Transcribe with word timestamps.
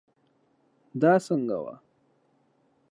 دا 1.01 1.13
څنګه 1.25 1.57
وه 1.63 1.75